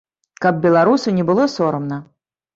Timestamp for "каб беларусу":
0.45-1.13